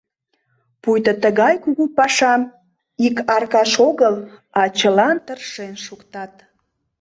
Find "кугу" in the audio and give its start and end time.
1.63-1.85